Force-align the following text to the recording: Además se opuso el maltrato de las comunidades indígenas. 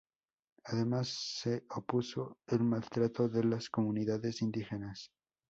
Además 0.63 1.09
se 1.09 1.63
opuso 1.69 2.39
el 2.47 2.63
maltrato 2.63 3.29
de 3.29 3.43
las 3.43 3.69
comunidades 3.69 4.41
indígenas. 4.41 5.11